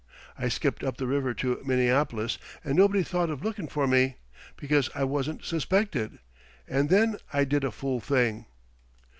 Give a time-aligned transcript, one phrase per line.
[0.35, 4.15] I skipped up the river to Minneapolis, and nobody thought of lookin' for me,
[4.57, 6.17] because I wasn't suspected.
[6.67, 8.47] And then I did a fool thing."